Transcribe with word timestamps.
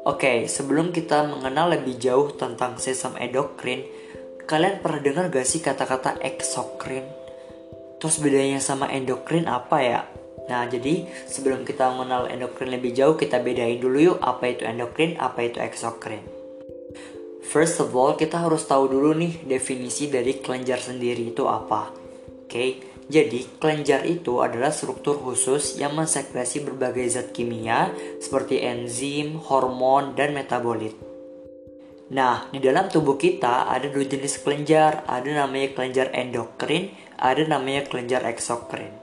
Oke, 0.00 0.48
sebelum 0.48 0.96
kita 0.96 1.28
mengenal 1.28 1.76
lebih 1.76 2.00
jauh 2.00 2.32
tentang 2.32 2.80
sistem 2.80 3.20
endokrin, 3.20 3.84
kalian 4.48 4.80
pernah 4.80 5.00
dengar 5.04 5.28
gak 5.28 5.44
sih 5.44 5.60
kata-kata 5.60 6.16
eksokrin? 6.24 7.04
Terus 8.00 8.16
bedanya 8.16 8.64
sama 8.64 8.88
endokrin 8.88 9.44
apa 9.44 9.78
ya? 9.84 10.00
Nah, 10.48 10.64
jadi 10.64 11.04
sebelum 11.28 11.68
kita 11.68 11.92
mengenal 11.92 12.32
endokrin 12.32 12.72
lebih 12.72 12.96
jauh, 12.96 13.12
kita 13.20 13.44
bedain 13.44 13.76
dulu 13.76 14.16
yuk 14.16 14.18
apa 14.24 14.48
itu 14.48 14.64
endokrin, 14.64 15.20
apa 15.20 15.44
itu 15.44 15.60
eksokrin. 15.60 16.24
First 17.44 17.84
of 17.84 17.92
all, 17.92 18.16
kita 18.16 18.40
harus 18.40 18.64
tahu 18.64 18.88
dulu 18.88 19.12
nih 19.12 19.44
definisi 19.44 20.08
dari 20.08 20.40
kelenjar 20.40 20.80
sendiri 20.80 21.28
itu 21.28 21.44
apa. 21.44 21.92
Oke, 22.48 22.89
jadi 23.10 23.42
kelenjar 23.58 24.06
itu 24.06 24.38
adalah 24.38 24.70
struktur 24.70 25.18
khusus 25.18 25.74
yang 25.82 25.98
mensekresi 25.98 26.62
berbagai 26.62 27.10
zat 27.10 27.34
kimia 27.34 27.90
seperti 28.22 28.62
enzim, 28.62 29.34
hormon, 29.42 30.14
dan 30.14 30.30
metabolit. 30.30 30.94
Nah, 32.14 32.46
di 32.54 32.62
dalam 32.62 32.86
tubuh 32.86 33.18
kita 33.18 33.66
ada 33.66 33.90
dua 33.90 34.06
jenis 34.06 34.38
kelenjar, 34.46 35.02
ada 35.10 35.26
namanya 35.26 35.74
kelenjar 35.74 36.14
endokrin, 36.14 36.94
ada 37.18 37.42
namanya 37.42 37.90
kelenjar 37.90 38.22
eksokrin. 38.30 38.94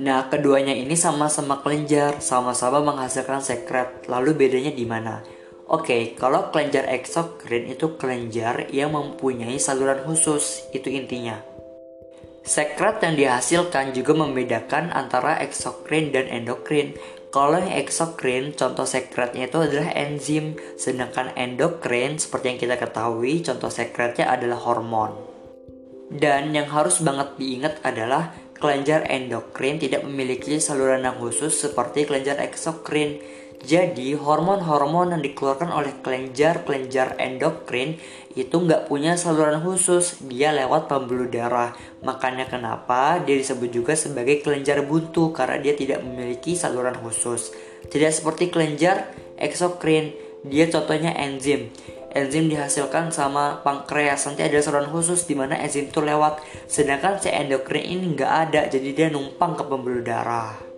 Nah, 0.00 0.32
keduanya 0.32 0.72
ini 0.72 0.96
sama-sama 0.96 1.60
kelenjar, 1.60 2.24
sama-sama 2.24 2.80
menghasilkan 2.80 3.44
sekret. 3.44 4.08
Lalu 4.08 4.32
bedanya 4.32 4.72
di 4.72 4.88
mana? 4.88 5.20
Oke, 5.68 6.16
kalau 6.16 6.48
kelenjar 6.48 6.88
eksokrin 6.88 7.68
itu 7.68 8.00
kelenjar 8.00 8.72
yang 8.72 8.96
mempunyai 8.96 9.60
saluran 9.60 10.00
khusus, 10.08 10.64
itu 10.72 10.88
intinya. 10.88 11.51
Sekret 12.42 12.98
yang 13.06 13.14
dihasilkan 13.14 13.94
juga 13.94 14.18
membedakan 14.18 14.90
antara 14.90 15.38
eksokrin 15.46 16.10
dan 16.10 16.26
endokrin. 16.26 16.98
Kalau 17.30 17.62
yang 17.62 17.78
eksokrin, 17.78 18.52
contoh 18.52 18.84
sekretnya 18.84 19.48
itu 19.48 19.62
adalah 19.62 19.94
enzim, 19.94 20.58
sedangkan 20.76 21.32
endokrin 21.38 22.18
seperti 22.18 22.44
yang 22.52 22.60
kita 22.60 22.76
ketahui, 22.76 23.40
contoh 23.40 23.70
sekretnya 23.70 24.28
adalah 24.28 24.58
hormon. 24.58 25.16
Dan 26.12 26.52
yang 26.52 26.68
harus 26.68 27.00
banget 27.00 27.40
diingat 27.40 27.80
adalah 27.86 28.36
kelenjar 28.58 29.08
endokrin 29.08 29.80
tidak 29.80 30.04
memiliki 30.04 30.60
saluran 30.60 31.08
yang 31.08 31.16
khusus 31.16 31.56
seperti 31.56 32.04
kelenjar 32.04 32.36
eksokrin. 32.42 33.22
Jadi 33.62 34.18
hormon-hormon 34.18 35.14
yang 35.14 35.22
dikeluarkan 35.22 35.70
oleh 35.70 35.94
kelenjar-kelenjar 36.02 37.14
endokrin 37.22 37.94
itu 38.34 38.58
nggak 38.58 38.90
punya 38.90 39.14
saluran 39.14 39.62
khusus, 39.62 40.18
dia 40.26 40.50
lewat 40.50 40.90
pembuluh 40.90 41.30
darah. 41.30 41.70
Makanya 42.02 42.50
kenapa 42.50 43.22
dia 43.22 43.38
disebut 43.38 43.70
juga 43.70 43.94
sebagai 43.94 44.42
kelenjar 44.42 44.82
buntu 44.82 45.30
karena 45.30 45.62
dia 45.62 45.78
tidak 45.78 46.02
memiliki 46.02 46.58
saluran 46.58 46.98
khusus. 46.98 47.54
Tidak 47.86 48.10
seperti 48.10 48.50
kelenjar 48.50 49.14
eksokrin, 49.38 50.10
dia 50.42 50.66
contohnya 50.66 51.14
enzim. 51.14 51.70
Enzim 52.12 52.50
dihasilkan 52.50 53.14
sama 53.14 53.62
pankreas 53.62 54.26
nanti 54.26 54.42
ada 54.42 54.58
saluran 54.58 54.90
khusus 54.90 55.22
di 55.30 55.38
mana 55.38 55.54
enzim 55.62 55.86
itu 55.86 56.02
lewat. 56.02 56.42
Sedangkan 56.66 57.22
si 57.22 57.30
endokrin 57.30 57.86
ini 57.86 58.18
nggak 58.18 58.32
ada, 58.50 58.66
jadi 58.66 58.88
dia 58.90 59.06
numpang 59.06 59.54
ke 59.54 59.62
pembuluh 59.70 60.02
darah. 60.02 60.71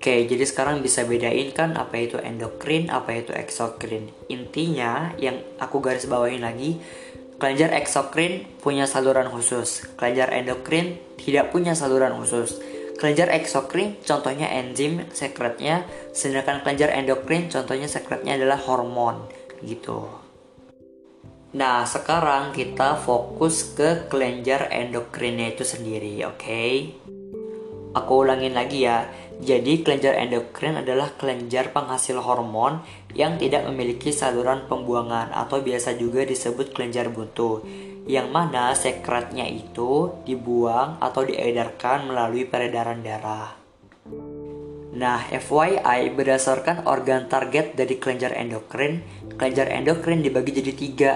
Oke, 0.00 0.24
jadi 0.24 0.48
sekarang 0.48 0.80
bisa 0.80 1.04
bedain 1.04 1.52
kan 1.52 1.76
apa 1.76 2.00
itu 2.00 2.16
endokrin, 2.16 2.88
apa 2.88 3.20
itu 3.20 3.36
eksokrin. 3.36 4.08
Intinya 4.32 5.12
yang 5.20 5.44
aku 5.60 5.76
garis 5.84 6.08
bawain 6.08 6.40
lagi, 6.40 6.80
kelenjar 7.36 7.76
eksokrin 7.76 8.48
punya 8.64 8.88
saluran 8.88 9.28
khusus, 9.28 9.84
kelenjar 10.00 10.32
endokrin 10.32 10.96
tidak 11.20 11.52
punya 11.52 11.76
saluran 11.76 12.16
khusus. 12.16 12.56
Kelenjar 12.96 13.28
eksokrin 13.28 14.00
contohnya 14.00 14.48
enzim 14.48 15.04
sekretnya, 15.12 15.84
sedangkan 16.16 16.64
kelenjar 16.64 16.96
endokrin 16.96 17.52
contohnya 17.52 17.84
sekretnya 17.84 18.40
adalah 18.40 18.56
hormon 18.56 19.28
gitu. 19.60 20.08
Nah, 21.60 21.84
sekarang 21.84 22.56
kita 22.56 22.96
fokus 23.04 23.76
ke 23.76 24.08
kelenjar 24.08 24.72
endokrinnya 24.72 25.52
itu 25.52 25.68
sendiri, 25.68 26.24
oke? 26.24 26.40
Okay? 26.40 26.96
Aku 27.90 28.22
ulangin 28.22 28.54
lagi 28.54 28.86
ya. 28.86 29.02
Jadi 29.40 29.80
kelenjar 29.80 30.20
endokrin 30.20 30.84
adalah 30.84 31.16
kelenjar 31.16 31.72
penghasil 31.72 32.20
hormon 32.20 32.84
yang 33.16 33.40
tidak 33.40 33.64
memiliki 33.64 34.12
saluran 34.12 34.68
pembuangan 34.68 35.32
atau 35.32 35.64
biasa 35.64 35.96
juga 35.96 36.28
disebut 36.28 36.76
kelenjar 36.76 37.08
buntu 37.08 37.64
yang 38.04 38.28
mana 38.28 38.76
sekretnya 38.76 39.48
itu 39.48 40.12
dibuang 40.28 41.00
atau 41.00 41.24
diedarkan 41.24 42.12
melalui 42.12 42.44
peredaran 42.44 43.00
darah. 43.00 43.56
Nah, 44.90 45.22
FYI, 45.30 46.12
berdasarkan 46.12 46.84
organ 46.84 47.30
target 47.30 47.78
dari 47.78 47.96
kelenjar 47.96 48.36
endokrin, 48.36 49.00
kelenjar 49.38 49.70
endokrin 49.72 50.20
dibagi 50.20 50.60
jadi 50.60 50.72
tiga. 50.74 51.12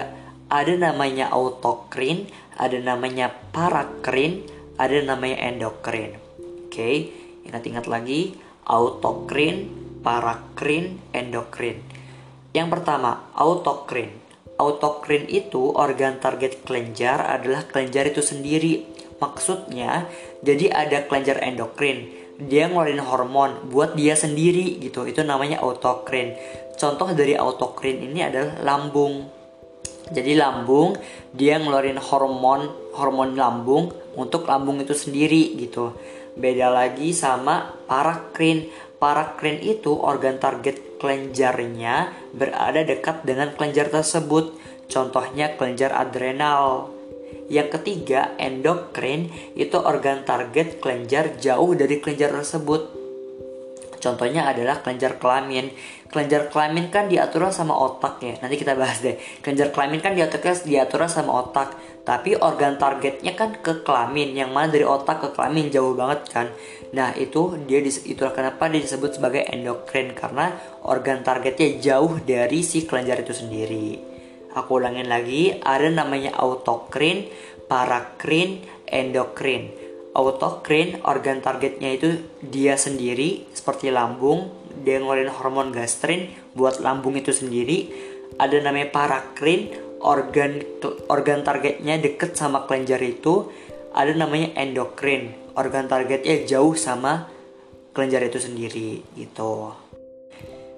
Ada 0.47 0.77
namanya 0.77 1.33
autokrin, 1.33 2.29
ada 2.55 2.79
namanya 2.79 3.33
parakrin, 3.51 4.47
ada 4.79 5.03
namanya 5.03 5.51
endokrin. 5.51 6.15
Oke, 6.65 6.71
okay? 6.71 6.95
Ingat-ingat 7.45 7.85
lagi, 7.85 8.35
autokrin, 8.65 9.69
parakrin, 10.01 10.97
endokrin. 11.13 11.81
Yang 12.53 12.67
pertama, 12.77 13.29
autokrin. 13.37 14.09
Autokrin 14.55 15.27
itu 15.27 15.75
organ 15.75 16.17
target 16.23 16.63
kelenjar 16.63 17.21
adalah 17.21 17.67
kelenjar 17.67 18.07
itu 18.07 18.23
sendiri. 18.23 18.87
Maksudnya, 19.19 20.07
jadi 20.39 20.71
ada 20.71 21.03
kelenjar 21.05 21.43
endokrin. 21.43 22.11
Dia 22.35 22.67
ngeluarin 22.67 22.99
hormon 22.99 23.71
buat 23.71 23.95
dia 23.95 24.15
sendiri 24.15 24.79
gitu. 24.79 25.07
Itu 25.07 25.23
namanya 25.23 25.63
autokrin. 25.63 26.35
Contoh 26.75 27.11
dari 27.15 27.35
autokrin 27.35 28.03
ini 28.03 28.23
adalah 28.23 28.59
lambung. 28.63 29.27
Jadi 30.13 30.37
lambung 30.37 30.93
dia 31.33 31.57
ngeluarin 31.57 31.97
hormon 31.97 32.93
hormon 32.93 33.33
lambung 33.33 33.89
untuk 34.13 34.45
lambung 34.45 34.77
itu 34.77 34.93
sendiri 34.93 35.57
gitu. 35.57 35.97
Beda 36.37 36.69
lagi 36.69 37.15
sama 37.15 37.73
parakrin. 37.89 38.69
Parakrin 38.95 39.59
itu 39.59 39.91
organ 39.91 40.39
target 40.39 41.01
kelenjarnya 41.01 42.13
berada 42.31 42.81
dekat 42.85 43.25
dengan 43.25 43.51
kelenjar 43.57 43.89
tersebut. 43.89 44.55
Contohnya 44.85 45.57
kelenjar 45.57 45.91
adrenal. 45.91 46.93
Yang 47.45 47.77
ketiga, 47.77 48.33
endokrin 48.41 49.29
itu 49.53 49.77
organ 49.77 50.25
target 50.25 50.81
kelenjar 50.81 51.37
jauh 51.37 51.77
dari 51.77 52.01
kelenjar 52.01 52.33
tersebut. 52.33 53.04
Contohnya 54.05 54.45
adalah 54.45 54.85
kelenjar 54.85 55.17
kelamin. 55.17 55.73
Kelenjar 56.05 56.53
kelamin 56.53 56.93
kan 56.93 57.09
diatur 57.09 57.49
sama 57.49 57.73
otak 57.73 58.21
ya. 58.21 58.37
Nanti 58.37 58.61
kita 58.61 58.77
bahas 58.77 59.01
deh. 59.01 59.17
Kelenjar 59.41 59.73
kelamin 59.73 59.97
kan 59.97 60.13
diatur 60.13 60.53
diatur 60.61 61.09
sama 61.09 61.41
otak. 61.41 61.73
Tapi 62.05 62.37
organ 62.37 62.77
targetnya 62.77 63.33
kan 63.33 63.57
ke 63.65 63.81
kelamin, 63.81 64.37
yang 64.37 64.53
mana 64.53 64.69
dari 64.69 64.85
otak 64.85 65.25
ke 65.25 65.29
kelamin 65.33 65.73
jauh 65.73 65.97
banget 65.97 66.21
kan. 66.29 66.47
Nah 66.93 67.17
itu 67.17 67.57
dia 67.65 67.81
itulah 67.81 68.29
kenapa 68.29 68.69
dia 68.69 68.85
disebut 68.85 69.17
sebagai 69.17 69.41
endokrin 69.49 70.13
karena 70.13 70.53
organ 70.85 71.25
targetnya 71.25 71.81
jauh 71.81 72.21
dari 72.21 72.61
si 72.61 72.85
kelenjar 72.85 73.25
itu 73.25 73.33
sendiri. 73.33 73.97
Aku 74.53 74.77
ulangin 74.77 75.09
lagi, 75.09 75.57
ada 75.65 75.89
namanya 75.89 76.37
autokrin, 76.37 77.25
parakrin, 77.65 78.61
endokrin. 78.85 79.84
Autokrin 80.15 81.03
organ 81.03 81.43
targetnya 81.43 81.91
itu 81.91 82.23
dia 82.39 82.79
sendiri 82.79 83.43
seperti 83.51 83.91
lambung, 83.91 84.47
dia 84.79 85.03
ngeluarin 85.03 85.27
hormon 85.27 85.75
gastrin 85.75 86.31
buat 86.55 86.79
lambung 86.79 87.19
itu 87.19 87.35
sendiri. 87.35 87.91
Ada 88.39 88.63
namanya 88.63 88.95
parakrin, 88.95 89.75
organ 89.99 90.63
organ 91.11 91.43
targetnya 91.43 91.99
deket 91.99 92.39
sama 92.39 92.63
kelenjar 92.63 93.03
itu. 93.03 93.51
Ada 93.91 94.15
namanya 94.15 94.55
endokrin 94.55 95.35
organ 95.59 95.91
targetnya 95.91 96.47
jauh 96.47 96.79
sama 96.79 97.27
kelenjar 97.91 98.23
itu 98.27 98.39
sendiri 98.39 99.03
gitu. 99.19 99.71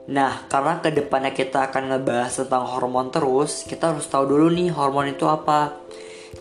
Nah 0.07 0.47
karena 0.49 0.79
ke 0.79 0.89
depannya 0.93 1.33
kita 1.33 1.69
akan 1.69 1.93
ngebahas 1.93 2.45
tentang 2.45 2.65
hormon 2.65 3.13
terus 3.13 3.65
kita 3.69 3.93
harus 3.93 4.09
tahu 4.09 4.37
dulu 4.37 4.49
nih 4.53 4.71
hormon 4.71 5.11
itu 5.11 5.29
apa 5.29 5.77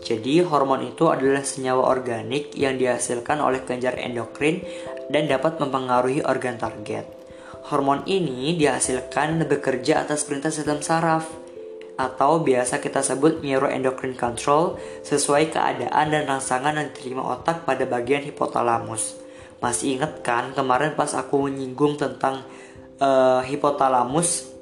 jadi 0.06 0.46
hormon 0.46 0.94
itu 0.94 1.10
adalah 1.10 1.42
senyawa 1.42 1.90
organik 1.90 2.54
yang 2.54 2.78
dihasilkan 2.78 3.42
oleh 3.42 3.62
kelenjar 3.66 3.98
endokrin 3.98 4.62
dan 5.10 5.26
dapat 5.26 5.58
mempengaruhi 5.58 6.22
organ 6.22 6.58
target. 6.58 7.06
Hormon 7.66 8.06
ini 8.06 8.54
dihasilkan 8.54 9.42
bekerja 9.50 10.06
atas 10.06 10.22
perintah 10.22 10.54
sistem 10.54 10.78
saraf 10.78 11.26
atau 11.96 12.44
biasa 12.44 12.78
kita 12.78 13.00
sebut 13.00 13.40
neuroendocrine 13.40 14.14
control 14.14 14.76
sesuai 15.02 15.50
keadaan 15.50 16.12
dan 16.12 16.28
rangsangan 16.28 16.76
yang 16.76 16.92
diterima 16.92 17.24
otak 17.24 17.64
pada 17.64 17.88
bagian 17.88 18.22
hipotalamus. 18.22 19.16
Masih 19.58 19.96
ingat 19.96 20.20
kan 20.20 20.52
kemarin 20.52 20.92
pas 20.92 21.10
aku 21.16 21.48
menyinggung 21.48 21.96
tentang 21.96 22.44
uh, 23.00 23.40
hipotalamus 23.42 24.52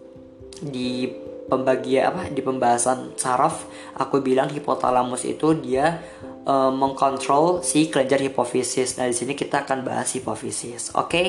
di 0.63 1.11
pembagian 1.45 2.15
apa 2.15 2.33
di 2.33 2.41
pembahasan 2.41 3.17
saraf 3.21 3.69
aku 3.97 4.25
bilang 4.25 4.49
hipotalamus 4.49 5.29
itu 5.29 5.53
dia 5.61 6.01
uh, 6.49 6.73
mengkontrol 6.73 7.61
si 7.61 7.89
kelenjar 7.93 8.21
hipofisis. 8.25 8.97
Nah 8.97 9.09
di 9.09 9.17
sini 9.17 9.37
kita 9.37 9.69
akan 9.69 9.85
bahas 9.85 10.13
hipofisis. 10.17 10.93
Oke? 10.97 11.09
Okay? 11.09 11.29